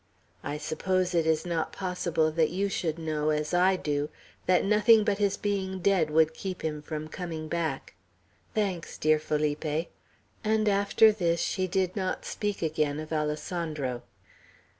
I 0.43 0.57
suppose 0.57 1.13
it 1.13 1.27
is 1.27 1.45
not 1.45 1.71
possible 1.71 2.31
that 2.31 2.49
you 2.49 2.69
should 2.69 2.97
know, 2.97 3.29
as 3.29 3.53
I 3.53 3.75
do, 3.75 4.09
that 4.47 4.65
nothing 4.65 5.03
but 5.03 5.19
his 5.19 5.37
being 5.37 5.77
dead 5.77 6.09
would 6.09 6.33
keep 6.33 6.63
him 6.63 6.81
from 6.81 7.07
coming 7.07 7.47
back. 7.47 7.93
Thanks, 8.55 8.97
dear 8.97 9.19
Felipe;" 9.19 9.91
and 10.43 10.67
after 10.67 11.11
this 11.11 11.39
she 11.39 11.67
did 11.67 11.95
not 11.95 12.25
speak 12.25 12.63
again 12.63 12.99
of 12.99 13.13
Alessandro. 13.13 14.01